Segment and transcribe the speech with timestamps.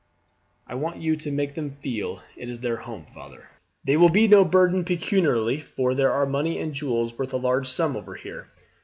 [0.65, 3.47] "I want you to make them feel it is their home, father.
[3.83, 7.67] They will be no burden pecuniarily, for there are money and jewels worth a large
[7.67, 8.47] sum over here."